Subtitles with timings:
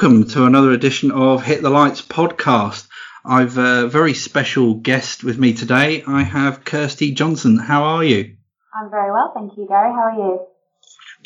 [0.00, 2.88] Welcome to another edition of Hit the Lights podcast.
[3.22, 6.02] I've a very special guest with me today.
[6.06, 7.58] I have Kirsty Johnson.
[7.58, 8.34] How are you?
[8.74, 9.92] I'm very well, thank you, Gary.
[9.92, 10.46] How are you?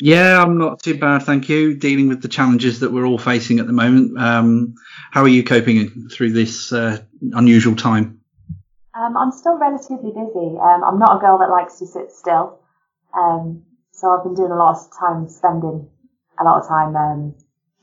[0.01, 1.77] Yeah, I'm not too bad, thank you.
[1.77, 4.19] Dealing with the challenges that we're all facing at the moment.
[4.19, 4.75] Um,
[5.09, 8.19] how are you coping through this uh, unusual time?
[8.93, 10.57] Um, I'm still relatively busy.
[10.59, 12.59] Um, I'm not a girl that likes to sit still,
[13.17, 15.87] um, so I've been doing a lot of time spending
[16.37, 17.35] a lot of time um,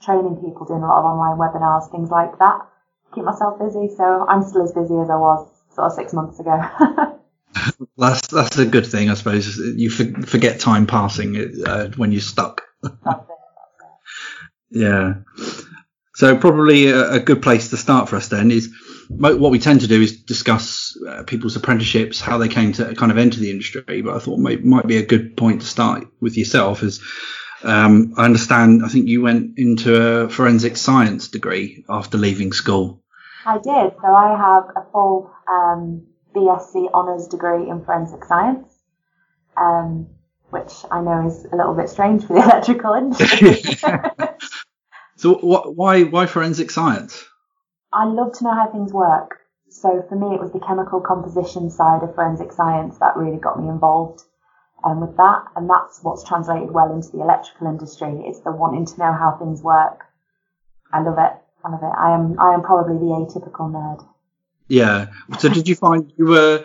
[0.05, 2.61] training people, doing a lot of online webinars, things like that.
[3.15, 6.41] Keep myself busy, so I'm still as busy as I was sort of six months
[6.41, 6.61] ago.
[7.97, 9.56] that's that's a good thing, I suppose.
[9.56, 12.62] You forget time passing uh, when you're stuck.
[12.83, 13.20] That's it, that's
[14.70, 14.80] it.
[14.80, 15.15] Yeah.
[16.14, 18.73] So probably a, a, good place to start for us then is
[19.09, 23.11] what we tend to do is discuss uh, people's apprenticeships, how they came to kind
[23.11, 24.03] of enter the industry.
[24.03, 27.03] But I thought might, might be a good point to start with yourself is
[27.65, 28.85] um, I understand.
[28.85, 33.03] I think you went into a forensic science degree after leaving school.
[33.45, 33.95] I did.
[34.01, 38.73] So I have a full um, BSc honours degree in forensic science,
[39.57, 40.09] um,
[40.51, 43.63] which I know is a little bit strange for the electrical industry.
[45.17, 47.25] so what, why why forensic science?
[47.93, 49.39] I love to know how things work.
[49.69, 53.61] So for me, it was the chemical composition side of forensic science that really got
[53.61, 54.23] me involved
[54.84, 55.44] um, with that.
[55.56, 58.22] And that's what's translated well into the electrical industry.
[58.25, 60.05] It's the wanting to know how things work.
[60.92, 61.33] I love it.
[61.64, 61.94] I love it.
[61.97, 64.06] I am, I am probably the atypical nerd.
[64.69, 65.06] Yeah.
[65.38, 66.64] So did you find you were,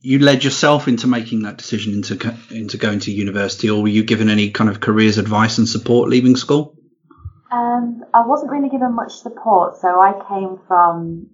[0.00, 4.04] you led yourself into making that decision into, into going to university or were you
[4.04, 6.76] given any kind of careers advice and support leaving school?
[7.50, 9.76] Um, I wasn't really given much support.
[9.76, 11.28] So I came from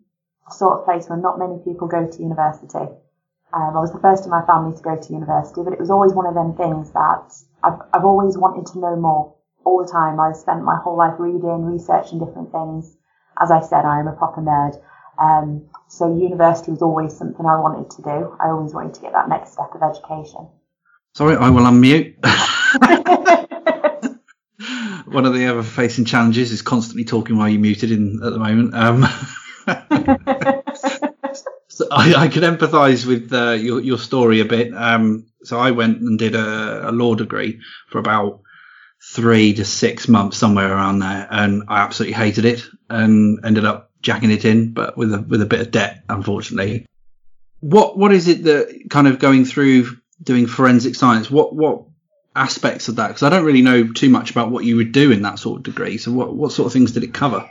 [0.49, 2.93] a sort of place where not many people go to university.
[3.53, 5.91] Um, I was the first in my family to go to university, but it was
[5.91, 7.33] always one of them things that
[7.65, 10.21] I've, I've always wanted to know more all the time.
[10.21, 12.97] I've spent my whole life reading, researching different things.
[13.41, 14.81] As I said, I am a proper nerd.
[15.19, 18.37] Um, so university was always something I wanted to do.
[18.41, 20.49] I always wanted to get that next step of education.
[21.15, 22.17] Sorry, I will unmute.
[25.07, 28.39] One of the other facing challenges is constantly talking while you're muted in at the
[28.39, 28.75] moment.
[28.75, 29.07] Um,
[31.69, 34.75] so I, I can empathise with uh, your your story a bit.
[34.75, 38.41] Um, so I went and did a, a, law degree for about
[39.01, 43.91] three to six months, somewhere around there, and I absolutely hated it, and ended up
[44.03, 46.87] jacking it in, but with a with a bit of debt, unfortunately.
[47.61, 51.31] What what is it that kind of going through doing forensic science?
[51.31, 51.85] What what
[52.35, 53.09] aspects of that?
[53.09, 55.59] Because I don't really know too much about what you would do in that sort
[55.59, 55.99] of degree.
[55.99, 57.49] So what what sort of things did it cover?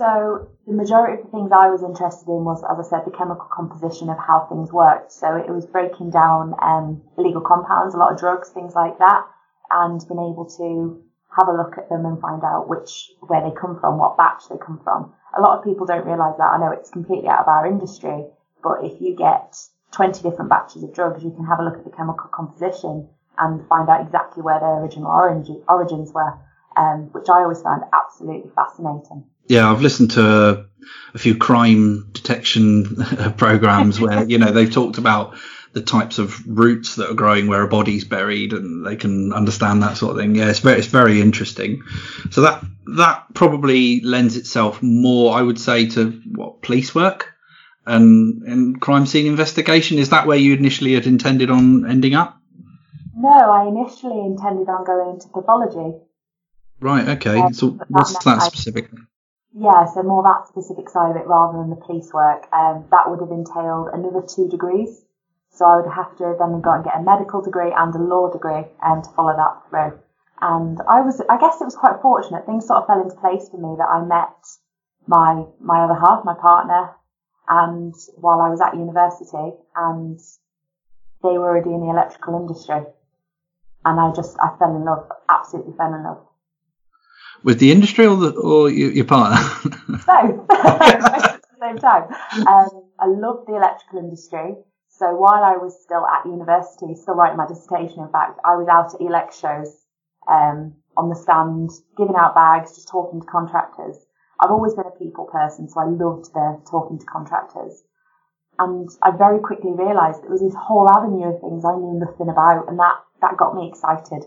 [0.00, 3.12] So the majority of the things I was interested in was, as I said, the
[3.12, 5.12] chemical composition of how things worked.
[5.12, 9.28] So it was breaking down um, illegal compounds, a lot of drugs, things like that,
[9.70, 11.04] and being able to
[11.36, 14.48] have a look at them and find out which where they come from, what batch
[14.48, 15.12] they come from.
[15.36, 16.48] A lot of people don't realise that.
[16.48, 18.24] I know it's completely out of our industry,
[18.64, 19.52] but if you get
[19.92, 23.06] 20 different batches of drugs, you can have a look at the chemical composition
[23.36, 26.40] and find out exactly where their original origins were,
[26.74, 30.64] um, which I always found absolutely fascinating yeah, I've listened to
[31.12, 32.84] a few crime detection
[33.36, 35.36] programs where you know they've talked about
[35.72, 39.82] the types of roots that are growing where a body's buried, and they can understand
[39.82, 40.36] that sort of thing.
[40.36, 41.82] Yeah, it's very it's very interesting.
[42.30, 47.34] So that that probably lends itself more, I would say, to what police work
[47.84, 49.98] and and crime scene investigation.
[49.98, 52.38] Is that where you initially had intended on ending up?
[53.16, 55.98] No, I initially intended on going into pathology.
[56.78, 57.08] Right.
[57.08, 57.40] Okay.
[57.40, 59.00] Um, so what's that specifically?
[59.52, 62.46] Yeah, so more that specific side of it rather than the police work.
[62.52, 65.04] Um, that would have entailed another two degrees.
[65.50, 68.30] So I would have to then go and get a medical degree and a law
[68.30, 69.98] degree um, to follow that through.
[70.40, 72.46] And I was, I guess it was quite fortunate.
[72.46, 74.38] Things sort of fell into place for me that I met
[75.08, 76.94] my, my other half, my partner,
[77.48, 80.18] and while I was at university and
[81.22, 82.86] they were already in the electrical industry.
[83.84, 86.29] And I just, I fell in love, absolutely fell in love
[87.42, 89.38] with the industry or the, or your, your partner?
[90.06, 92.04] Both at the same time.
[92.46, 94.56] Um, I love the electrical industry.
[94.88, 98.68] So while I was still at university, still writing my dissertation, in fact, I was
[98.68, 99.74] out at Elex shows
[100.28, 103.96] um, on the stand, giving out bags, just talking to contractors.
[104.38, 107.82] I've always been a people person, so I loved the talking to contractors.
[108.58, 112.28] And I very quickly realised there was this whole avenue of things I knew nothing
[112.28, 114.24] about, and that, that got me excited.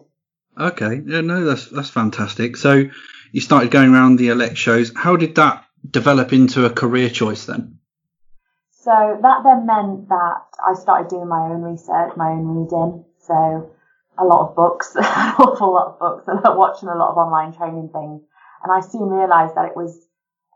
[0.59, 2.57] Okay, yeah, no, that's that's fantastic.
[2.57, 2.83] So
[3.31, 4.91] you started going around the Elex shows.
[4.95, 7.79] How did that develop into a career choice then?
[8.71, 8.91] So
[9.21, 13.05] that then meant that I started doing my own research, my own reading.
[13.19, 13.71] So
[14.17, 17.53] a lot of books, an awful lot of books, and watching a lot of online
[17.53, 18.21] training things.
[18.61, 20.05] And I soon realised that it was,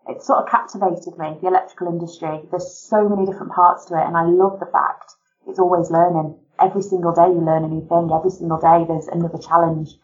[0.08, 2.42] it sort of captivated me, the electrical industry.
[2.52, 5.12] There's so many different parts to it and I love the fact
[5.48, 6.38] it's always learning.
[6.60, 8.10] Every single day you learn a new thing.
[8.14, 9.96] Every single day there's another challenge.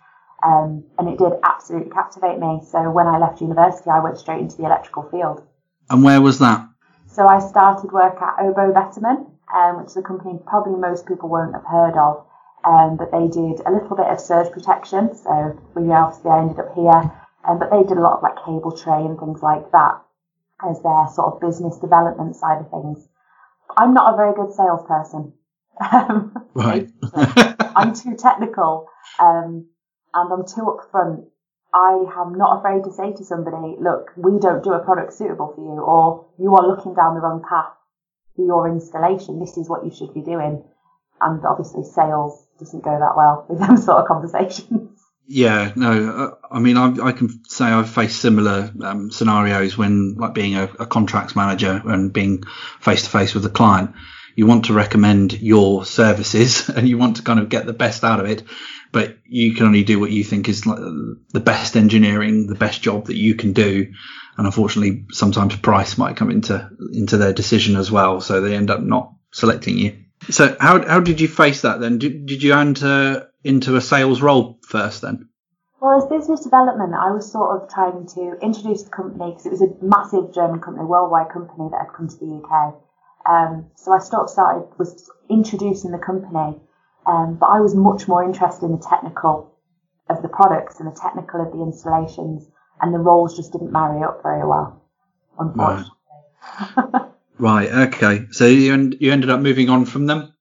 [0.44, 2.62] Um, and it did absolutely captivate me.
[2.70, 5.42] So when I left university, I went straight into the electrical field.
[5.90, 6.68] And where was that?
[7.08, 11.30] So I started work at OBO Bettermann, um, which is a company probably most people
[11.30, 12.26] won't have heard of.
[12.66, 15.16] Um, but they did a little bit of surge protection.
[15.16, 17.12] So we obviously I ended up here,
[17.46, 20.02] um, but they did a lot of like cable tray and things like that
[20.68, 23.08] as their sort of business development side of things.
[23.78, 25.34] I'm not a very good salesperson.
[25.80, 26.90] Um, right.
[27.76, 28.88] I'm too technical,
[29.20, 29.68] um,
[30.14, 31.26] and I'm too upfront.
[31.74, 35.54] I am not afraid to say to somebody, look, we don't do a product suitable
[35.56, 37.74] for you, or you are looking down the wrong path
[38.36, 39.40] for your installation.
[39.40, 40.64] This is what you should be doing.
[41.20, 45.00] And obviously sales doesn't go that well with them sort of conversations.
[45.26, 50.16] Yeah, no, uh, I mean, I, I, can say I've faced similar um, scenarios when,
[50.16, 52.44] like, being a, a contracts manager and being
[52.82, 53.92] face to face with a client.
[54.36, 58.04] You want to recommend your services and you want to kind of get the best
[58.04, 58.44] out of it,
[58.92, 62.82] but you can only do what you think is like the best engineering, the best
[62.82, 63.92] job that you can do.
[64.38, 68.72] And unfortunately, sometimes price might come into into their decision as well, so they end
[68.72, 69.98] up not selecting you.
[70.30, 72.00] So how how did you face that then?
[72.00, 75.30] Did, did you enter into a sales role first then?
[75.84, 79.52] Well, as business development, I was sort of trying to introduce the company because it
[79.52, 82.76] was a massive German company, worldwide company that had come to the UK.
[83.26, 86.60] Um, so I sort of started was introducing the company,
[87.06, 89.56] um, but I was much more interested in the technical
[90.10, 92.48] of the products and the technical of the installations,
[92.82, 94.82] and the roles just didn't marry up very well,
[95.40, 95.92] unfortunately.
[96.60, 97.06] Right.
[97.38, 98.26] right okay.
[98.32, 100.34] So you you ended up moving on from them.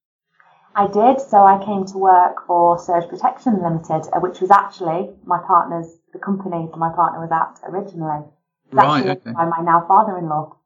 [0.75, 1.21] I did.
[1.21, 5.99] So I came to work for Surge Protection Limited, uh, which was actually my partner's,
[6.13, 8.25] the company that my partner was at originally.
[8.67, 9.07] It's right.
[9.07, 9.33] Okay.
[9.33, 10.57] By my now father-in-law.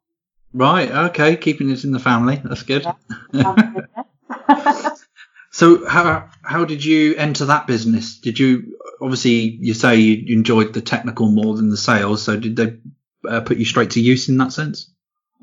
[0.56, 0.90] Right.
[0.90, 1.36] Okay.
[1.36, 2.40] Keeping it in the family.
[2.42, 2.86] That's good.
[3.32, 3.76] Yeah,
[5.50, 8.18] so how how did you enter that business?
[8.18, 12.22] Did you obviously you say you enjoyed the technical more than the sales?
[12.22, 12.78] So did they
[13.28, 14.90] uh, put you straight to use in that sense?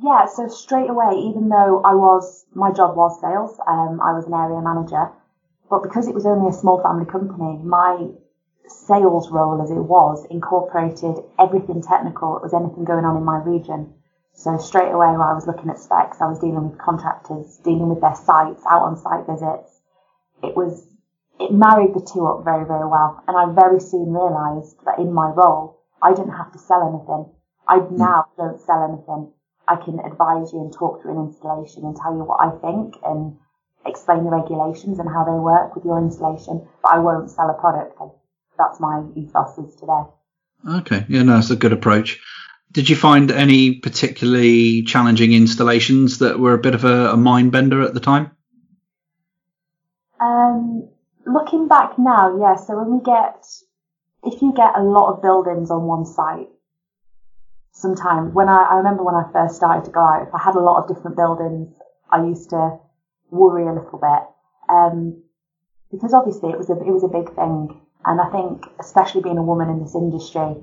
[0.02, 4.26] Yeah, so straight away, even though I was, my job was sales, um, I was
[4.26, 5.12] an area manager,
[5.70, 8.10] but because it was only a small family company, my
[8.68, 13.38] sales role as it was incorporated everything technical that was anything going on in my
[13.44, 13.94] region.
[14.34, 17.90] So straight away while I was looking at specs, I was dealing with contractors, dealing
[17.90, 19.80] with their sites, out on site visits.
[20.42, 20.86] It was,
[21.40, 23.24] it married the two up very, very well.
[23.28, 27.32] And I very soon realised that in my role, I didn't have to sell anything.
[27.68, 27.98] I hmm.
[27.98, 29.32] now don't sell anything.
[29.68, 32.96] I can advise you and talk through an installation and tell you what I think
[33.06, 33.38] and
[33.86, 37.54] explain the regulations and how they work with your installation, but I won't sell a
[37.54, 37.98] product.
[38.58, 40.04] That's my ethos is today.
[40.68, 42.20] Okay, yeah, no, that's a good approach.
[42.74, 47.52] Did you find any particularly challenging installations that were a bit of a, a mind
[47.52, 48.32] bender at the time?
[50.20, 50.90] Um,
[51.28, 52.56] looking back now, yeah.
[52.56, 53.46] So when we get,
[54.24, 56.50] if you get a lot of buildings on one site,
[57.74, 60.56] sometimes when I, I remember when I first started to go out, if I had
[60.56, 61.76] a lot of different buildings,
[62.10, 62.80] I used to
[63.30, 64.74] worry a little bit.
[64.74, 65.22] Um,
[65.92, 67.80] because obviously it was a, it was a big thing.
[68.04, 70.56] And I think, especially being a woman in this industry,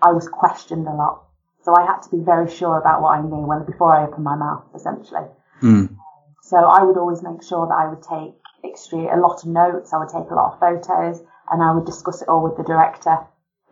[0.00, 1.27] I was questioned a lot.
[1.64, 4.24] So I had to be very sure about what I knew when, before I opened
[4.24, 5.26] my mouth, essentially.
[5.62, 5.96] Mm.
[6.42, 8.34] So I would always make sure that I would take
[8.64, 9.92] extreme, a lot of notes.
[9.92, 12.64] I would take a lot of photos and I would discuss it all with the
[12.64, 13.18] director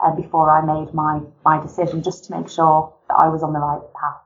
[0.00, 3.52] uh, before I made my, my decision just to make sure that I was on
[3.52, 4.20] the right path.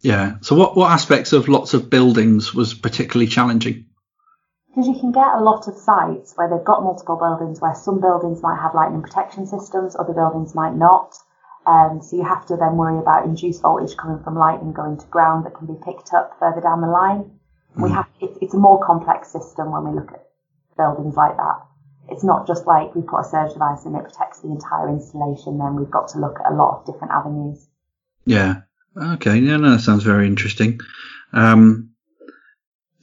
[0.00, 0.36] Yeah.
[0.42, 3.86] So what, what aspects of lots of buildings was particularly challenging?
[4.68, 8.00] Because you can get a lot of sites where they've got multiple buildings where some
[8.00, 11.14] buildings might have lightning protection systems, other buildings might not.
[11.66, 15.06] Um, so you have to then worry about induced voltage coming from lightning going to
[15.06, 17.38] ground that can be picked up further down the line.
[17.76, 17.84] Mm.
[17.84, 20.26] We have, it, it's a more complex system when we look at
[20.76, 21.66] buildings like that
[22.12, 25.58] it's not just like we put a surge device and it protects the entire installation.
[25.58, 27.66] Then we've got to look at a lot of different avenues.
[28.24, 28.62] Yeah.
[28.96, 29.38] Okay.
[29.38, 29.56] Yeah.
[29.56, 30.80] No, that sounds very interesting.
[31.32, 31.90] Um,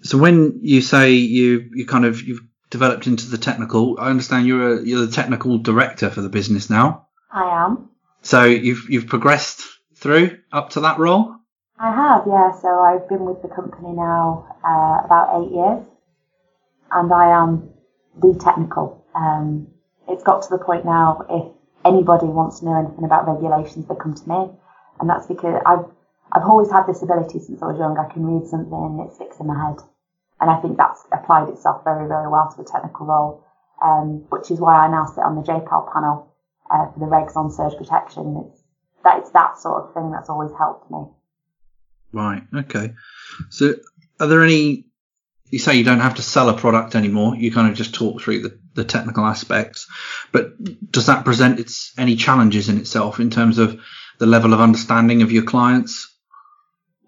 [0.01, 4.47] so when you say you you kind of you've developed into the technical, I understand
[4.47, 7.07] you're a, you're the technical director for the business now.
[7.31, 7.89] I am.
[8.29, 9.63] So you've you've progressed
[9.95, 11.33] through up to that role.
[11.79, 12.51] I have, yeah.
[12.61, 15.81] So I've been with the company now uh, about eight years,
[16.91, 17.73] and I am
[18.21, 19.03] the technical.
[19.15, 19.69] Um,
[20.07, 21.45] it's got to the point now if
[21.83, 24.53] anybody wants to know anything about regulations, they come to me,
[24.99, 25.89] and that's because I've
[26.31, 27.97] I've always had this ability since I was young.
[27.97, 29.81] I can read something and it sticks in my head,
[30.39, 33.43] and I think that's applied itself very very well to a technical role,
[33.81, 36.28] um, which is why I now sit on the JPEL panel
[36.69, 38.45] uh, for the regs on surge protection.
[38.47, 38.61] It's
[39.03, 41.05] that it's that sort of thing that's always helped me.
[42.11, 42.43] Right.
[42.53, 42.93] Okay.
[43.49, 43.75] So,
[44.19, 44.85] are there any?
[45.45, 47.35] You say you don't have to sell a product anymore.
[47.35, 49.87] You kind of just talk through the, the technical aspects.
[50.31, 50.51] But
[50.91, 53.79] does that present its any challenges in itself in terms of
[54.19, 56.15] the level of understanding of your clients?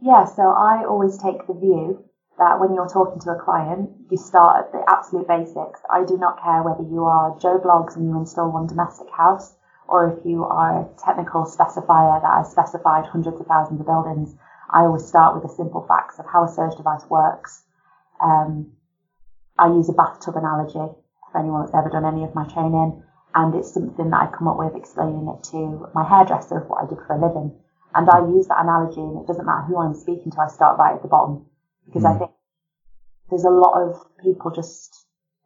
[0.02, 0.26] Yeah.
[0.26, 2.04] So I always take the view
[2.42, 5.80] that when you're talking to a client, you start at the absolute basics.
[5.86, 9.54] I do not care whether you are Joe Bloggs and you install one domestic house,
[9.88, 14.34] or if you are a technical specifier that has specified hundreds of thousands of buildings.
[14.74, 17.62] I always start with the simple facts of how a surge device works.
[18.20, 18.74] Um,
[19.60, 20.98] I use a bathtub analogy
[21.32, 23.04] for anyone that's ever done any of my training,
[23.36, 26.82] and it's something that I come up with explaining it to my hairdresser of what
[26.82, 27.54] I did for a living.
[27.94, 30.80] And I use that analogy, and it doesn't matter who I'm speaking to, I start
[30.80, 31.46] right at the bottom
[31.92, 32.16] because mm.
[32.16, 32.32] I think
[33.30, 35.06] there's a lot of people just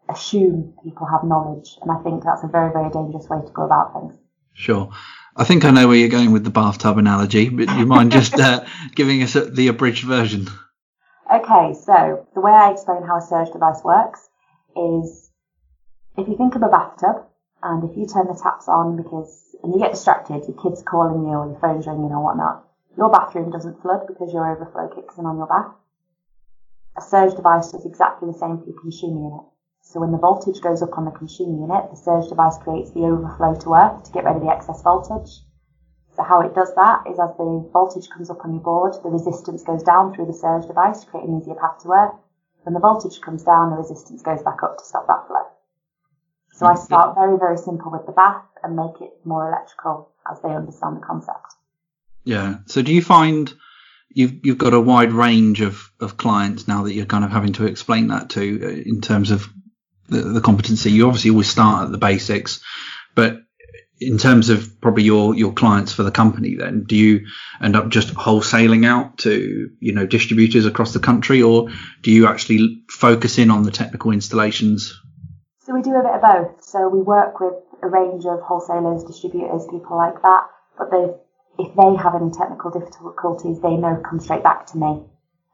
[0.10, 3.64] assume people have knowledge, and I think that's a very, very dangerous way to go
[3.66, 4.14] about things.
[4.54, 4.92] Sure.
[5.36, 8.12] I think I know where you're going with the bathtub analogy, but do you mind
[8.12, 10.48] just uh, giving us the abridged version?
[11.32, 14.30] Okay, so the way I explain how a surge device works
[14.76, 15.32] is
[16.18, 17.26] if you think of a bathtub
[17.64, 21.26] and if you turn the taps on because and you get distracted, your kid's calling
[21.26, 25.18] you or your phone's ringing or whatnot, your bathroom doesn't flood because your overflow kicks
[25.18, 25.74] in on your bath.
[27.06, 29.46] Surge device does exactly the same for your consumer unit.
[29.82, 33.06] So when the voltage goes up on the consumer unit, the surge device creates the
[33.06, 35.46] overflow to earth to get rid of the excess voltage.
[36.16, 39.10] So how it does that is as the voltage comes up on your board, the
[39.10, 42.16] resistance goes down through the surge device to create an easier path to earth.
[42.64, 45.46] When the voltage comes down, the resistance goes back up to stop that flow.
[46.54, 50.40] So I start very, very simple with the bath and make it more electrical as
[50.42, 51.54] they understand the concept.
[52.24, 52.56] Yeah.
[52.66, 53.54] So do you find
[54.16, 57.54] you've you've got a wide range of, of clients now that you're kind of having
[57.54, 59.48] to explain that to uh, in terms of
[60.08, 60.92] the, the competency.
[60.92, 62.62] You obviously always start at the basics,
[63.14, 63.42] but
[64.00, 67.26] in terms of probably your your clients for the company then do you
[67.62, 71.70] end up just wholesaling out to you know distributors across the country or
[72.02, 75.00] do you actually focus in on the technical installations
[75.60, 77.54] so we do a bit of both so we work with
[77.84, 80.44] a range of wholesalers distributors people like that
[80.78, 81.06] but they
[81.58, 85.06] if they have any technical difficulties they know come straight back to me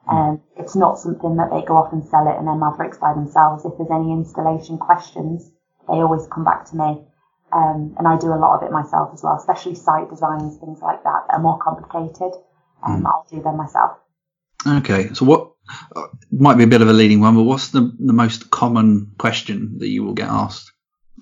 [0.10, 3.14] um, it's not something that they go off and sell it and then Mavericks by
[3.14, 3.66] themselves.
[3.66, 5.52] If there's any installation questions,
[5.88, 7.06] they always come back to me.
[7.54, 10.80] Um, and I do a lot of it myself as well, especially site designs, things
[10.82, 12.32] like that that are more complicated.
[12.84, 13.06] Um, mm.
[13.06, 13.98] I'll do them myself.
[14.66, 15.52] Okay, so what
[15.96, 19.12] uh, might be a bit of a leading one, but what's the, the most common
[19.18, 20.72] question that you will get asked?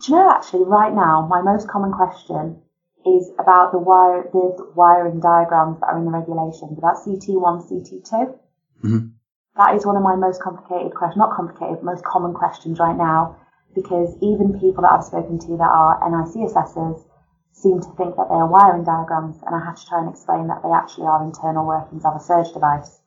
[0.05, 2.61] Do you know actually right now my most common question
[3.05, 8.11] is about the wire the wiring diagrams that are in the regulations about CT1, CT2.
[8.83, 9.07] Mm-hmm.
[9.57, 13.37] That is one of my most complicated questions, not complicated, most common questions right now,
[13.75, 17.03] because even people that I've spoken to that are NIC assessors
[17.51, 20.47] seem to think that they are wiring diagrams, and I have to try and explain
[20.47, 22.99] that they actually are internal workings of a surge device.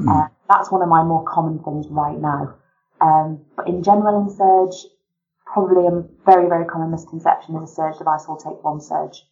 [0.00, 0.08] Mm.
[0.08, 2.56] Uh, that's one of my more common things right now.
[3.00, 4.90] Um, but in general, in surge,
[5.46, 9.24] probably a very, very common misconception is a surge device will take one surge.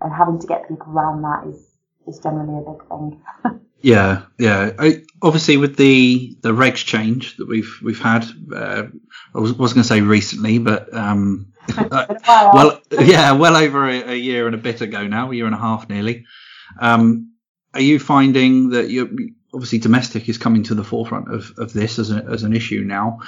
[0.00, 1.66] And having to get people around that is,
[2.06, 3.60] is generally a big thing.
[3.80, 4.72] Yeah, yeah.
[4.78, 8.84] I, obviously, with the the regs change that we've we've had, uh,
[9.34, 12.14] I was, was going to say recently, but um, uh,
[12.52, 15.54] well, yeah, well over a, a, year and a bit ago now, a year and
[15.54, 16.26] a half nearly.
[16.80, 17.34] Um,
[17.72, 21.98] are you finding that you obviously domestic is coming to the forefront of, of this
[21.98, 23.20] as, a, as an issue now?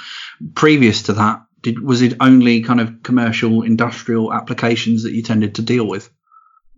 [0.53, 5.55] Previous to that, did was it only kind of commercial industrial applications that you tended
[5.55, 6.09] to deal with?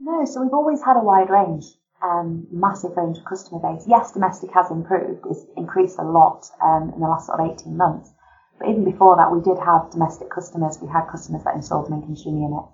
[0.04, 1.66] No, so we've always had a wide range
[2.04, 3.86] um, massive range of customer base.
[3.88, 7.78] Yes, domestic has improved, it's increased a lot um, in the last sort of 18
[7.78, 8.12] months.
[8.60, 10.78] But even before that, we did have domestic customers.
[10.82, 12.74] We had customers that installed them in consumer units.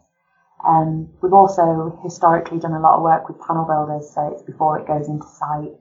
[0.67, 4.77] Um, we've also historically done a lot of work with panel builders, so it's before
[4.77, 5.71] it goes into site,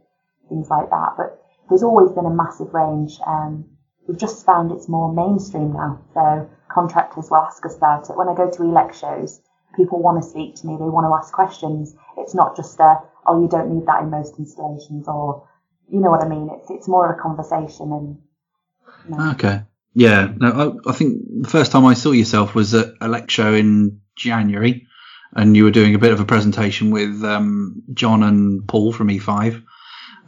[0.49, 1.15] things like that.
[1.17, 3.19] But there's always been a massive range.
[3.27, 3.65] Um,
[4.07, 6.01] we've just found it's more mainstream now.
[6.15, 8.17] So contractors will ask us about it.
[8.17, 9.41] When I go to Elex shows,
[9.79, 10.75] people want to speak to me.
[10.75, 11.95] They want to ask questions.
[12.19, 15.49] It's not just a, oh, you don't need that in most installations, or
[15.91, 16.51] you know what I mean.
[16.53, 18.19] It's it's more of a conversation and.
[19.09, 19.31] You know.
[19.33, 19.63] Okay.
[19.95, 20.33] Yeah.
[20.37, 24.01] No, I, I, think the first time I saw yourself was at a lecture in
[24.17, 24.87] January,
[25.33, 29.09] and you were doing a bit of a presentation with um, John and Paul from
[29.09, 29.63] E5.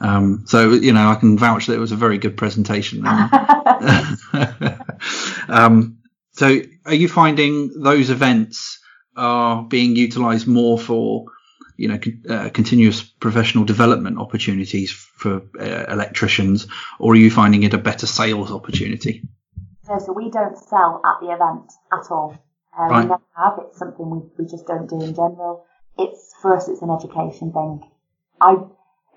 [0.00, 3.06] Um, so you know, I can vouch that it was a very good presentation.
[5.48, 5.98] um,
[6.32, 8.79] so, are you finding those events
[9.20, 11.26] are being utilised more for
[11.76, 11.98] you know,
[12.28, 16.66] uh, continuous professional development opportunities for uh, electricians,
[16.98, 19.22] or are you finding it a better sales opportunity?
[19.88, 22.36] No, so we don't sell at the event at all.
[22.78, 23.04] Uh, right.
[23.04, 23.54] We never have.
[23.66, 25.64] It's something we, we just don't do in general.
[25.98, 27.82] it's for us, it's an education thing.
[28.42, 28.56] I,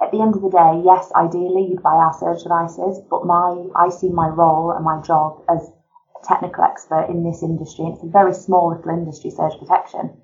[0.02, 3.68] at the end of the day, yes, ideally you'd buy our surge devices, but my,
[3.76, 5.70] I see my role and my job as
[6.24, 7.86] technical expert in this industry.
[7.86, 10.18] It's a very small little industry, surge protection.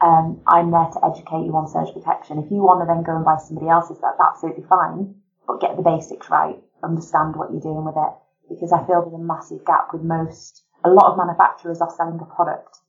[0.00, 2.38] Um, I'm there to educate you on surge protection.
[2.38, 5.14] If you want to then go and buy somebody else's, that's absolutely fine,
[5.46, 6.58] but get the basics right.
[6.82, 8.14] Understand what you're doing with it.
[8.50, 12.18] Because I feel there's a massive gap with most, a lot of manufacturers are selling
[12.18, 12.82] a product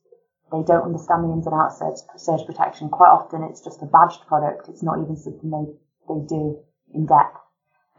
[0.54, 2.88] they don't understand the ins and outs of surge protection.
[2.88, 4.68] Quite often it's just a badged product.
[4.68, 5.66] It's not even something they,
[6.06, 6.60] they do
[6.92, 7.38] in depth.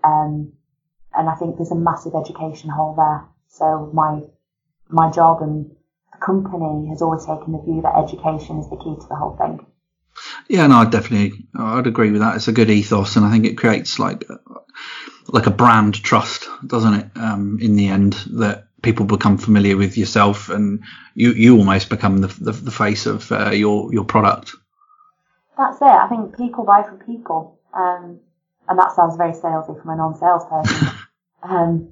[0.03, 0.53] Um,
[1.13, 3.27] and I think there's a massive education hole there.
[3.47, 4.21] So my,
[4.89, 5.71] my job and
[6.11, 9.35] the company has always taken the view that education is the key to the whole
[9.35, 9.65] thing.
[10.47, 12.35] Yeah, no, I definitely, I'd agree with that.
[12.35, 14.23] It's a good ethos, and I think it creates like,
[15.27, 17.07] like a brand trust, doesn't it?
[17.15, 20.83] Um, in the end, that people become familiar with yourself, and
[21.15, 24.55] you you almost become the the, the face of uh, your your product.
[25.57, 25.85] That's it.
[25.85, 28.19] I think people buy from people, um,
[28.69, 30.87] and that sounds very salesy from a non-salesperson.
[31.43, 31.91] um,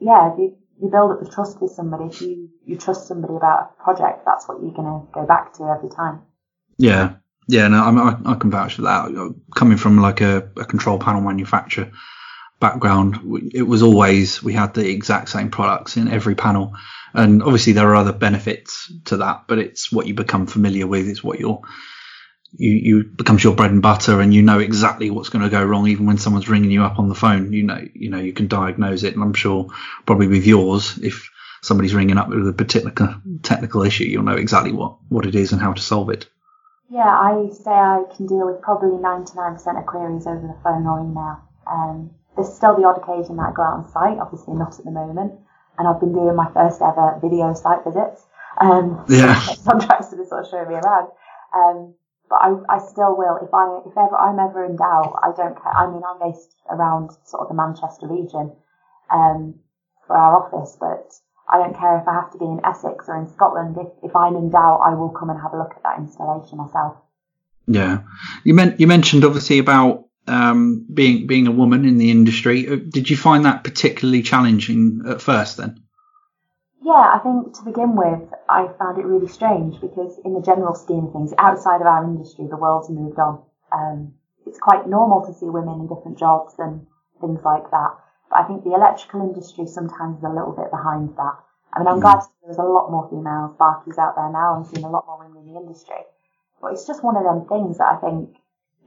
[0.00, 0.34] yeah,
[0.82, 2.04] you build up the trust with somebody.
[2.06, 5.54] If you you trust somebody about a project, that's what you're going to go back
[5.54, 6.22] to every time.
[6.78, 7.14] Yeah,
[7.48, 9.14] yeah, no, I, I can vouch for that.
[9.14, 11.90] Uh, coming from like a, a control panel manufacturer,
[12.60, 13.18] background,
[13.52, 16.74] it was always we had the exact same products in every panel.
[17.12, 21.08] And obviously there are other benefits to that, but it's what you become familiar with.
[21.08, 21.60] It's what you're,
[22.56, 25.64] you, you becomes your bread and butter and you know exactly what's going to go
[25.64, 25.86] wrong.
[25.86, 28.48] Even when someone's ringing you up on the phone, you know, you know, you can
[28.48, 29.14] diagnose it.
[29.14, 29.68] And I'm sure
[30.06, 31.30] probably with yours, if
[31.62, 35.52] somebody's ringing up with a particular technical issue, you'll know exactly what, what it is
[35.52, 36.28] and how to solve it.
[36.90, 41.00] Yeah, I say I can deal with probably 99% of queries over the phone or
[41.00, 41.38] email.
[41.70, 44.84] Um, there's still the odd occasion that I go out on site, obviously not at
[44.84, 45.34] the moment.
[45.78, 48.26] And I've been doing my first ever video site visits.
[48.58, 49.38] Um, yeah.
[49.64, 51.08] Contracts to sort of show me around.
[51.54, 51.94] Um,
[52.30, 55.18] but I, I still will if I if ever I'm ever in doubt.
[55.20, 55.76] I don't care.
[55.76, 58.52] I mean, I'm based around sort of the Manchester region
[59.10, 59.56] um,
[60.06, 61.12] for our office, but
[61.50, 63.76] I don't care if I have to be in Essex or in Scotland.
[63.78, 66.58] If if I'm in doubt, I will come and have a look at that installation
[66.58, 66.96] myself.
[67.66, 68.02] Yeah,
[68.44, 72.68] you meant you mentioned obviously about um, being being a woman in the industry.
[72.68, 75.56] Uh, did you find that particularly challenging at first?
[75.56, 75.82] Then.
[76.90, 80.74] Yeah, I think to begin with, I found it really strange because, in the general
[80.74, 83.46] scheme of things, outside of our industry, the world's moved on.
[83.70, 86.84] Um, it's quite normal to see women in different jobs and
[87.20, 87.94] things like that.
[88.28, 91.38] But I think the electrical industry sometimes is a little bit behind that.
[91.70, 92.10] I mean, I'm mm.
[92.10, 94.58] glad there's a lot more female sparkies out there now.
[94.58, 96.02] I'm seeing a lot more women in the industry.
[96.60, 98.34] But it's just one of them things that I think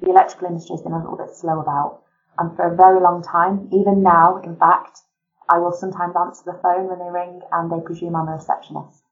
[0.04, 2.04] the electrical industry has been a little bit slow about.
[2.38, 5.08] And for a very long time, even now, in fact,
[5.50, 9.04] I will sometimes answer the phone when they ring and they presume I'm a receptionist.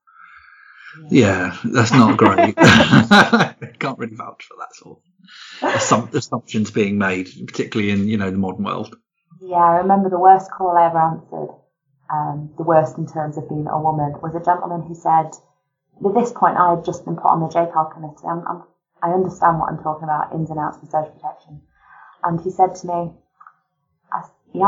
[1.09, 2.55] Yeah, that's not great.
[3.79, 4.99] Can't really vouch for that sort
[5.61, 8.95] of assumptions being made, particularly in you know the modern world.
[9.41, 11.55] Yeah, I remember the worst call I ever answered,
[12.11, 15.31] um, the worst in terms of being a woman, was a gentleman who said,
[16.05, 18.27] at this point I had just been put on the JPEL committee.
[18.27, 18.63] I'm, I'm
[19.01, 21.61] I understand what I'm talking about, ins and outs of social protection.
[22.23, 23.11] And he said to me,
[24.13, 24.21] I,
[24.53, 24.61] he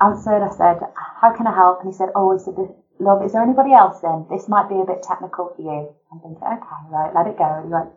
[0.00, 0.80] answered, I said,
[1.20, 1.80] how can I help?
[1.80, 2.54] And he said, oh, he said,
[2.98, 4.26] love, is there anybody else then?
[4.30, 5.94] This might be a bit technical for you.
[6.12, 7.62] I'm thinking, okay, right, let it go.
[7.64, 7.90] He went,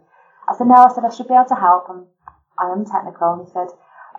[0.49, 1.85] I said, no, I said, I should be able to help.
[1.89, 2.05] I'm,
[2.59, 3.33] I am technical.
[3.33, 3.67] And he said,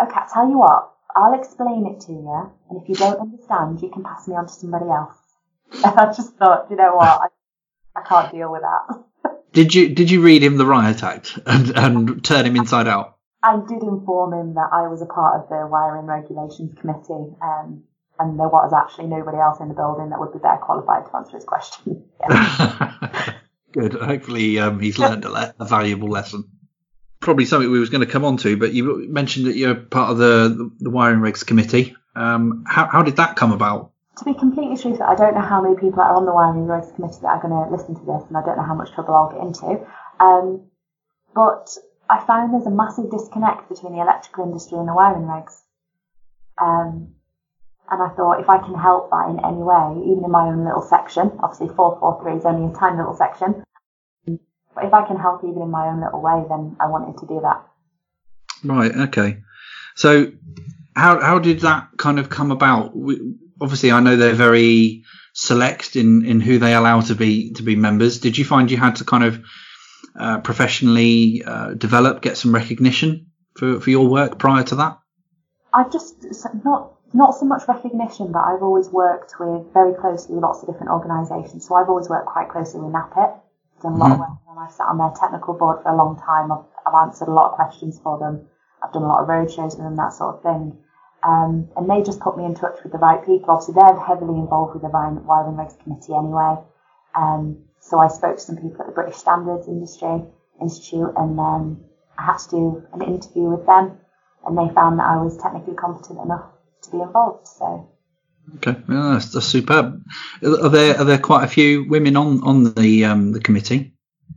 [0.00, 2.52] okay, tell you what, I'll explain it to you.
[2.70, 5.16] And if you don't understand, you can pass me on to somebody else.
[5.84, 7.26] And I just thought, you know what, I,
[7.96, 9.04] I can't deal with that.
[9.52, 13.11] Did you did you read him the riot act and, and turn him inside out?
[13.42, 17.82] I did inform him that I was a part of the wiring regulations committee, um,
[18.18, 21.16] and there was actually nobody else in the building that would be better qualified to
[21.16, 22.04] answer his question.
[23.72, 23.94] Good.
[23.94, 26.44] Hopefully, um, he's learned a, le- a, valuable lesson.
[27.20, 30.10] Probably something we was going to come on to, but you mentioned that you're part
[30.10, 31.96] of the the, wiring regs committee.
[32.14, 33.92] Um, how how did that come about?
[34.18, 36.94] to be completely truthful, I don't know how many people are on the wiring regs
[36.94, 39.14] committee that are going to listen to this, and I don't know how much trouble
[39.14, 39.86] I'll get into.
[40.20, 40.66] Um,
[41.34, 41.74] but
[42.08, 45.62] I found there's a massive disconnect between the electrical industry and the wiring regs.
[46.60, 47.14] Um,
[47.90, 50.64] and I thought if I can help that in any way, even in my own
[50.64, 53.64] little section, obviously 443 is only a tiny little section,
[54.26, 57.26] but if I can help even in my own little way, then I wanted to
[57.26, 57.66] do that.
[58.64, 58.94] Right.
[59.08, 59.38] Okay.
[59.96, 60.32] So,
[60.94, 62.94] how how did that kind of come about?
[63.62, 67.76] obviously I know they're very select in, in who they allow to be to be
[67.76, 68.18] members.
[68.18, 69.42] Did you find you had to kind of
[70.18, 74.98] uh, professionally uh, develop, get some recognition for, for your work prior to that?
[75.72, 76.26] I've just
[76.64, 80.68] not not so much recognition, but I've always worked with very closely with lots of
[80.68, 81.68] different organisations.
[81.68, 83.36] So I've always worked quite closely with NAPIT.
[83.82, 84.12] Done a lot mm-hmm.
[84.12, 86.52] of work, and I've sat on their technical board for a long time.
[86.52, 88.48] I've, I've answered a lot of questions for them.
[88.82, 90.78] I've done a lot of road shows with them, that sort of thing.
[91.22, 93.50] Um, and they just put me in touch with the right people.
[93.50, 96.56] Obviously, they're heavily involved with the Wiring Regs Committee anyway.
[97.14, 100.22] Um, so I spoke to some people at the British Standards Industry
[100.60, 101.84] Institute, and then
[102.16, 103.98] I had to do an interview with them,
[104.46, 106.44] and they found that I was technically competent enough
[106.82, 107.48] to be involved.
[107.48, 107.90] So.
[108.56, 110.00] Okay, yeah, that's, that's superb.
[110.42, 113.94] Are there are there quite a few women on on the um, the committee?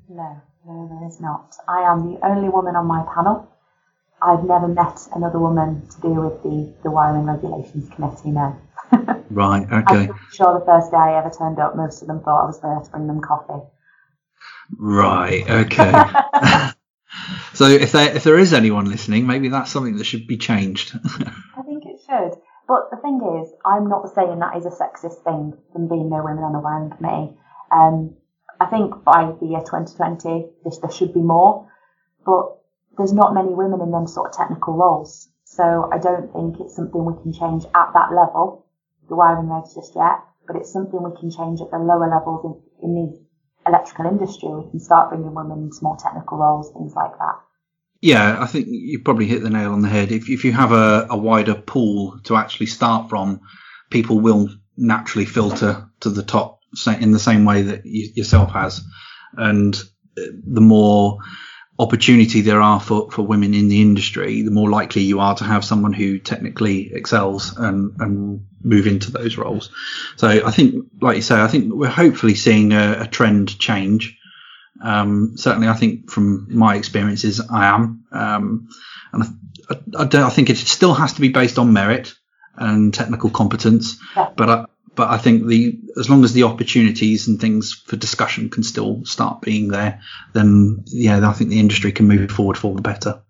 [0.09, 1.55] No, no, there is not.
[1.67, 3.47] I am the only woman on my panel.
[4.25, 8.59] I've never met another woman to do with the, the wiring regulations committee, no.
[9.29, 10.09] right, okay.
[10.09, 12.59] I'm sure the first day I ever turned up, most of them thought I was
[12.61, 13.63] there to bring them coffee.
[14.77, 15.91] Right, okay.
[17.53, 20.97] so if there if there is anyone listening, maybe that's something that should be changed.
[21.05, 22.39] I think it should.
[22.67, 26.23] But the thing is, I'm not saying that is a sexist thing, than being no
[26.23, 27.37] women on the wiring committee.
[27.71, 28.15] Um,
[28.59, 31.69] I think by the year 2020, there should be more.
[32.25, 32.54] But
[32.97, 35.29] there's not many women in them sort of technical roles.
[35.43, 38.65] So I don't think it's something we can change at that level,
[39.07, 42.61] the wiring regs just yet, but it's something we can change at the lower levels
[42.81, 44.49] in, in the electrical industry.
[44.49, 47.35] We can start bringing women into more technical roles, things like that.
[48.01, 50.11] Yeah, I think you probably hit the nail on the head.
[50.11, 53.41] If, if you have a, a wider pool to actually start from,
[53.89, 56.59] people will naturally filter to the top
[56.99, 58.81] in the same way that you, yourself has.
[59.37, 59.75] And
[60.17, 61.19] uh, the more
[61.77, 65.43] opportunity there are for, for women in the industry, the more likely you are to
[65.43, 69.69] have someone who technically excels and, and move into those roles.
[70.15, 74.17] So I think, like you say, I think we're hopefully seeing a, a trend change.
[74.81, 78.05] Um, certainly, I think from my experiences, I am.
[78.11, 78.69] Um,
[79.11, 79.23] and
[79.69, 82.13] I, I, don't, I think it still has to be based on merit
[82.57, 84.29] and technical competence, yeah.
[84.35, 88.49] but I, but I think the as long as the opportunities and things for discussion
[88.49, 90.01] can still start being there,
[90.33, 93.21] then yeah, I think the industry can move forward for the better.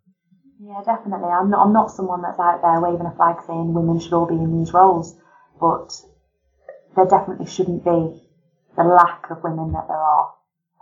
[0.61, 1.29] Yeah, definitely.
[1.29, 4.27] I'm not I'm not someone that's out there waving a flag saying women should all
[4.27, 5.15] be in these roles,
[5.59, 5.99] but
[6.95, 8.21] there definitely shouldn't be
[8.75, 10.33] the lack of women that there are.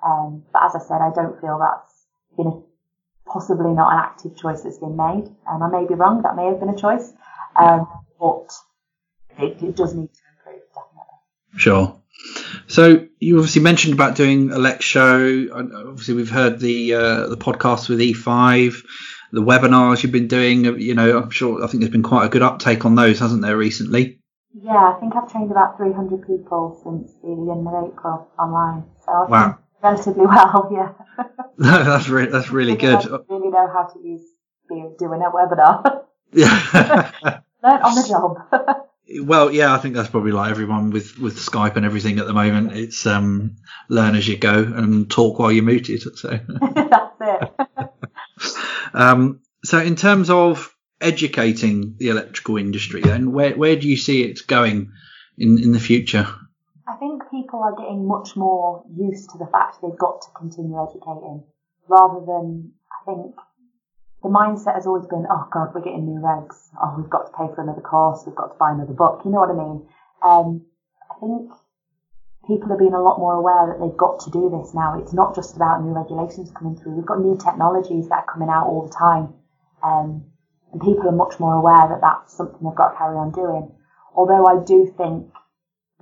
[0.05, 2.61] Um, but as I said, I don't feel that's been a,
[3.29, 6.21] possibly not an active choice that's been made, and I may be wrong.
[6.23, 7.13] That may have been a choice,
[7.55, 7.87] um,
[8.19, 8.51] but
[9.37, 10.22] it, it does need to
[11.57, 11.99] Sure.
[12.67, 15.47] So you obviously mentioned about doing a Lex show.
[15.53, 18.83] Obviously, we've heard the uh, the podcast with E5,
[19.31, 20.65] the webinars you've been doing.
[20.79, 23.41] You know, I'm sure I think there's been quite a good uptake on those, hasn't
[23.41, 24.19] there, recently?
[24.53, 28.85] Yeah, I think I've trained about 300 people since the end of April online.
[29.03, 29.59] So I've wow.
[29.81, 30.69] relatively well.
[30.73, 30.93] Yeah.
[31.57, 32.99] no, that's really that's really good.
[32.99, 34.21] I really know how to use
[34.69, 36.05] doing a webinar.
[36.31, 37.11] Yeah.
[37.63, 38.87] Learn on the job.
[39.21, 42.33] Well, yeah, I think that's probably like everyone with, with Skype and everything at the
[42.33, 42.71] moment.
[42.71, 43.57] It's um,
[43.89, 46.03] learn as you go and talk while you're muted.
[46.15, 46.29] So
[46.75, 47.53] that's it.
[48.93, 54.23] um, so, in terms of educating the electrical industry, then where where do you see
[54.23, 54.91] it going
[55.37, 56.27] in in the future?
[56.87, 60.81] I think people are getting much more used to the fact they've got to continue
[60.81, 61.43] educating,
[61.87, 63.35] rather than I think
[64.23, 66.71] the mindset has always been, oh God, we're getting new regs.
[66.81, 68.23] Oh, we've got to pay for another course.
[68.25, 69.21] We've got to buy another book.
[69.25, 69.85] You know what I mean?
[70.23, 70.65] Um,
[71.11, 71.51] I think
[72.47, 74.97] people are being a lot more aware that they've got to do this now.
[74.97, 76.95] It's not just about new regulations coming through.
[76.95, 79.35] We've got new technologies that are coming out all the time.
[79.83, 80.31] Um,
[80.71, 83.75] and people are much more aware that that's something they've got to carry on doing.
[84.15, 85.27] Although I do think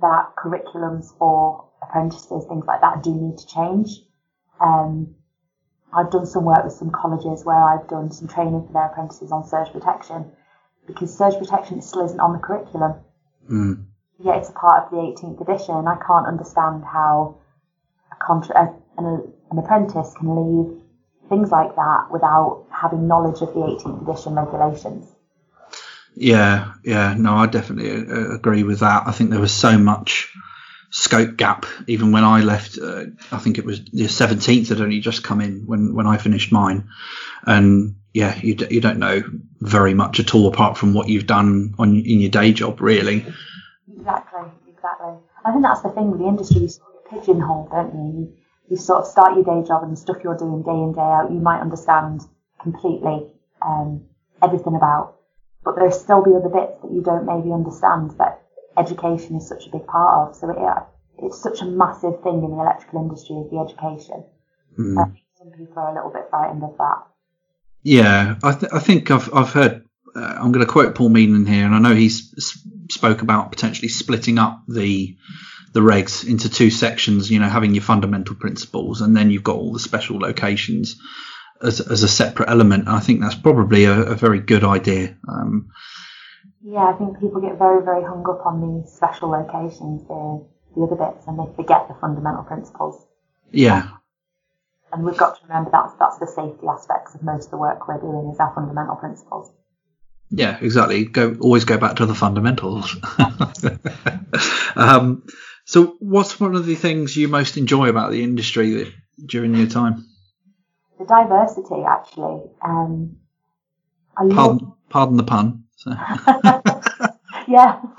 [0.00, 3.98] that curriculums for apprentices, things like that, do need to change.
[4.60, 5.16] Um,
[5.92, 9.30] I've done some work with some colleges where I've done some training for their apprentices
[9.30, 10.32] on surge protection
[10.86, 12.94] because surge protection still isn't on the curriculum.
[13.50, 13.84] Mm.
[14.18, 15.86] Yet it's a part of the 18th edition.
[15.86, 17.36] I can't understand how
[18.10, 20.80] a contra- an, an apprentice can leave
[21.28, 25.08] things like that without having knowledge of the 18th edition regulations.
[26.14, 29.04] Yeah, yeah, no, I definitely uh, agree with that.
[29.06, 30.32] I think there was so much
[30.92, 31.66] scope gap.
[31.88, 35.40] Even when I left, uh, I think it was the 17th had only just come
[35.40, 36.88] in when, when I finished mine.
[37.44, 39.22] And yeah, you, d- you don't know
[39.60, 43.26] very much at all apart from what you've done on in your day job, really.
[43.96, 45.14] Exactly, exactly.
[45.44, 46.60] I think that's the thing with the industry.
[46.60, 48.32] You sort of pigeonhole, don't you?
[48.68, 48.76] you?
[48.76, 51.30] Sort of start your day job and the stuff you're doing day in, day out,
[51.32, 52.20] you might understand
[52.60, 54.04] completely um,
[54.42, 55.16] everything about.
[55.64, 58.41] But there'll still be other bits that you don't maybe understand that
[58.76, 60.36] education is such a big part of.
[60.36, 64.24] So it, it's such a massive thing in the electrical industry is the education.
[64.78, 64.98] Mm.
[64.98, 67.02] Uh, some people are a little bit frightened of that.
[67.82, 69.84] Yeah, I, th- I think I've I've heard.
[70.14, 72.34] Uh, I'm going to quote Paul Meenan here, and I know he's
[72.90, 75.16] spoke about potentially splitting up the
[75.72, 77.30] the regs into two sections.
[77.30, 80.96] You know, having your fundamental principles, and then you've got all the special locations.
[81.62, 82.88] as, as a separate element.
[82.88, 85.16] I think that's probably a, a very good idea.
[85.28, 85.70] Um,
[86.64, 90.46] yeah, I think people get very, very hung up on these special locations, the,
[90.76, 93.04] the other bits, and they forget the fundamental principles.
[93.50, 93.88] Yeah.
[94.92, 97.88] And we've got to remember that's, that's the safety aspects of most of the work
[97.88, 99.50] we're doing is our fundamental principles.
[100.30, 101.04] Yeah, exactly.
[101.04, 102.96] Go always go back to the fundamentals.
[104.76, 105.26] um,
[105.66, 108.94] so, what's one of the things you most enjoy about the industry
[109.26, 110.06] during your time?
[110.98, 112.42] The diversity, actually.
[112.64, 113.16] Um,
[114.16, 114.76] I pardon, love...
[114.88, 115.64] pardon the pun.
[115.82, 115.90] So.
[117.48, 117.82] yeah.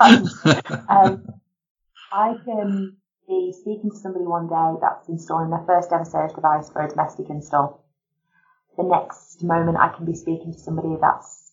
[0.88, 1.26] um,
[2.10, 2.96] I can
[3.28, 6.88] be speaking to somebody one day that's installing their first ever surge device for a
[6.88, 7.84] domestic install.
[8.78, 11.52] The next moment, I can be speaking to somebody that's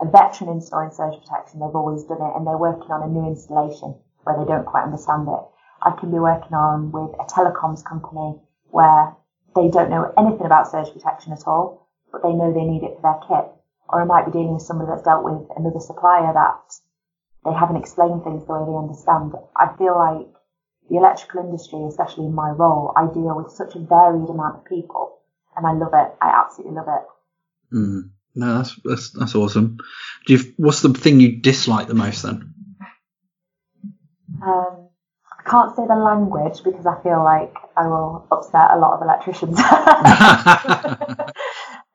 [0.00, 1.60] a veteran installing surge protection.
[1.60, 4.84] They've always done it, and they're working on a new installation where they don't quite
[4.84, 5.44] understand it.
[5.82, 9.14] I can be working on with a telecoms company where
[9.54, 12.96] they don't know anything about surge protection at all, but they know they need it
[12.96, 13.55] for their kit.
[13.88, 16.74] Or I might be dealing with somebody that's dealt with another supplier that
[17.44, 19.32] they haven't explained things the way they understand.
[19.56, 20.26] I feel like
[20.90, 24.64] the electrical industry, especially in my role, I deal with such a varied amount of
[24.64, 25.20] people,
[25.56, 26.14] and I love it.
[26.20, 27.76] I absolutely love it.
[27.76, 28.10] Mm.
[28.34, 29.78] No, that's, that's that's awesome.
[30.26, 32.52] Do you, what's the thing you dislike the most then?
[34.42, 34.88] Um,
[35.38, 39.02] I can't say the language because I feel like I will upset a lot of
[39.02, 39.58] electricians.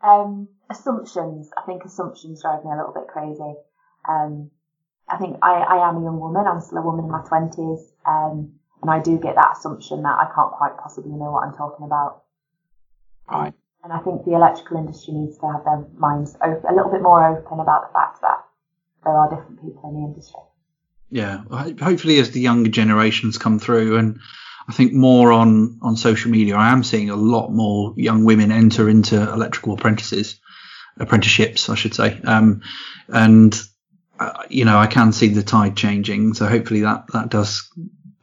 [0.04, 1.50] um, assumptions.
[1.58, 3.54] I think assumptions drive me a little bit crazy.
[4.08, 4.52] Um,
[5.08, 6.46] I think I, I am a young woman.
[6.48, 10.18] I'm still a woman in my twenties, um, and I do get that assumption that
[10.18, 12.24] I can't quite possibly know what I'm talking about.
[13.30, 13.54] Right.
[13.84, 17.02] And I think the electrical industry needs to have their minds open, a little bit
[17.02, 18.46] more open about the fact that
[19.04, 20.42] there are different people in the industry.
[21.10, 21.44] Yeah,
[21.82, 24.20] hopefully as the younger generations come through, and
[24.72, 28.54] I think more on on social media, I am seeing a lot more young women
[28.54, 30.40] enter into electrical apprentices,
[30.98, 32.62] apprenticeships, I should say, um,
[33.10, 33.54] and
[34.18, 36.36] uh, you know I can see the tide changing.
[36.36, 37.70] So hopefully that that does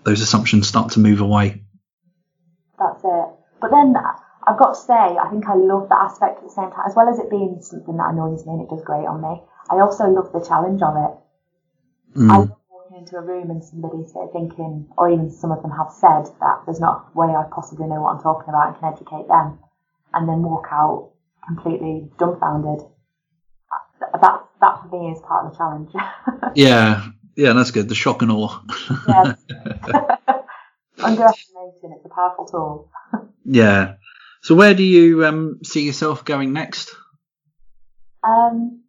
[0.04, 1.64] those assumptions start to move away.
[2.78, 3.28] That's it.
[3.60, 3.94] But then
[4.46, 6.96] I've got to say, I think I love that aspect at the same time, as
[6.96, 9.42] well as it being something that annoys me and it does grate on me.
[9.68, 12.18] I also love the challenge of it.
[12.18, 12.56] Mm.
[12.98, 15.70] I love walking into a room and somebody say, thinking, or even some of them
[15.70, 18.78] have said that there's not a way I possibly know what I'm talking about and
[18.78, 19.58] can educate them,
[20.14, 21.12] and then walk out
[21.46, 22.86] completely dumbfounded.
[24.00, 25.90] That that for me is part of the challenge.
[26.54, 27.88] yeah, yeah, that's good.
[27.88, 28.60] The shock and awe.
[29.08, 29.34] yeah.
[31.02, 32.90] Underestimating, it's a powerful tool.
[33.44, 33.94] yeah.
[34.42, 36.94] So where do you um, see yourself going next?
[38.22, 38.82] Um,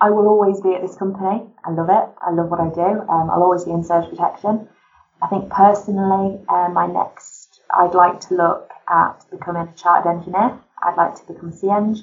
[0.00, 1.42] I will always be at this company.
[1.64, 2.08] I love it.
[2.22, 3.00] I love what I do.
[3.08, 4.68] Um, I'll always be in surge protection.
[5.20, 10.58] I think personally, uh, my next, I'd like to look at becoming a chartered engineer.
[10.82, 11.98] I'd like to become a CEng,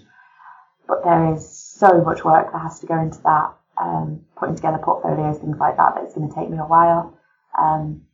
[0.87, 3.53] but there is so much work that has to go into that.
[3.77, 7.17] Um, putting together portfolios, things like that, that it's going to take me a while.
[7.57, 8.05] Um,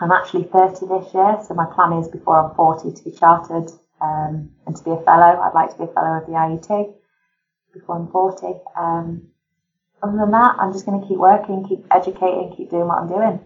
[0.00, 3.70] I'm actually 30 this year, so my plan is before I'm 40 to be chartered
[4.00, 5.40] um, and to be a fellow.
[5.40, 6.94] I'd like to be a fellow of the IET
[7.74, 8.46] before I'm 40.
[8.78, 9.28] Um,
[10.02, 13.08] other than that, I'm just going to keep working, keep educating, keep doing what I'm
[13.08, 13.40] doing.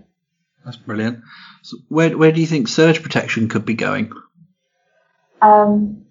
[0.65, 1.21] That's brilliant.
[1.63, 4.13] So where where do you think surge protection could be going?
[5.41, 6.05] Um,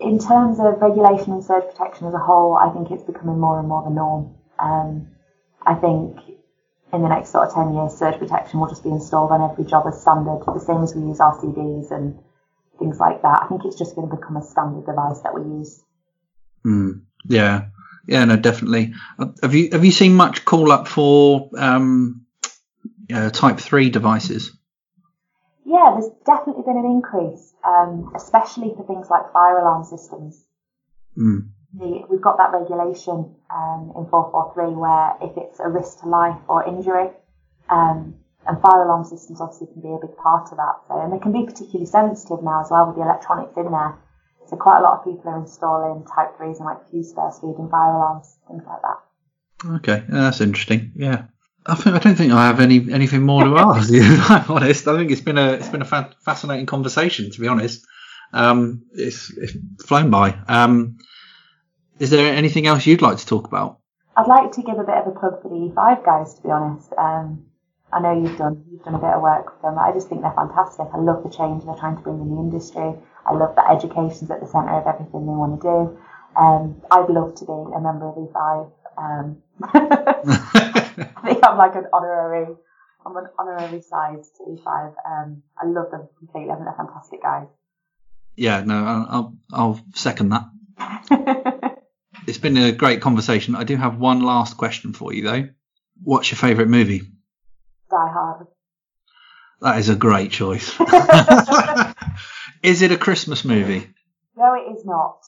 [0.00, 3.58] in terms of regulation and surge protection as a whole, I think it's becoming more
[3.58, 4.34] and more the norm.
[4.58, 5.08] Um,
[5.64, 6.18] I think
[6.92, 9.64] in the next sort of 10 years, surge protection will just be installed on every
[9.64, 12.18] job as standard, the same as we use RCDs and
[12.78, 13.42] things like that.
[13.42, 15.82] I think it's just going to become a standard device that we use.
[16.64, 17.66] Mm, yeah,
[18.06, 18.94] yeah, no, definitely.
[19.42, 22.26] Have you have you seen much call up for um,
[23.12, 24.52] uh, Type Three devices?
[25.64, 30.44] Yeah, there's definitely been an increase, um, especially for things like fire alarm systems.
[31.18, 36.08] Mm the, we've got that regulation um, in 443 where if it's a risk to
[36.08, 37.10] life or injury,
[37.68, 38.14] um,
[38.46, 40.76] and fire alarm systems obviously can be a big part of that.
[40.88, 43.98] So, and they can be particularly sensitive now as well with the electronics in there.
[44.48, 47.68] So quite a lot of people are installing Type 3s and like fused spurs feeding
[47.68, 49.76] fire alarms, things like that.
[49.76, 50.92] Okay, that's interesting.
[50.94, 51.24] Yeah.
[51.66, 53.90] I, think, I don't think I have any anything more to ask.
[53.92, 57.30] If I'm honest, I think it's been a it's been a fa- fascinating conversation.
[57.32, 57.84] To be honest,
[58.32, 59.54] um, it's, it's
[59.84, 60.38] flown by.
[60.46, 60.98] Um,
[61.98, 63.80] is there anything else you'd like to talk about?
[64.16, 66.50] I'd like to give a bit of a plug for the E5 guys, to be
[66.50, 66.92] honest.
[66.96, 67.46] Um,
[67.92, 69.78] I know you've done you've done a bit of work with them.
[69.78, 70.86] I just think they're fantastic.
[70.92, 72.94] I love the change they're trying to bring in the industry.
[73.28, 75.98] I love that education's at the centre of everything they want to do.
[76.38, 78.70] Um, I'd love to be a member of E5.
[78.98, 82.54] Um, I think I'm like an honorary,
[83.04, 84.94] I'm an honorary side to E5.
[85.08, 86.50] Um, I love them completely.
[86.50, 87.46] I think they're fantastic guys.
[88.36, 90.46] Yeah, no, I'll, I'll, I'll second that.
[92.26, 93.54] It's been a great conversation.
[93.54, 95.48] I do have one last question for you, though.
[96.02, 96.98] What's your favourite movie?
[96.98, 97.06] Die
[97.90, 98.48] Hard.
[99.60, 100.74] That is a great choice.
[102.62, 103.88] is it a Christmas movie?
[104.36, 105.18] No, it is not.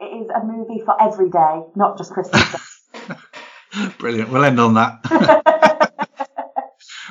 [0.00, 2.88] It is a movie for every day, not just Christmas.
[3.98, 4.30] Brilliant.
[4.30, 5.00] We'll end on that.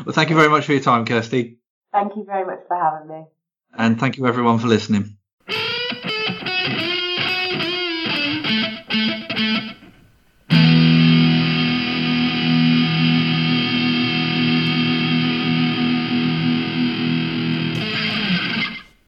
[0.06, 1.58] well, thank you very much for your time, Kirsty.
[1.92, 3.26] Thank you very much for having me.
[3.78, 5.18] And thank you everyone for listening.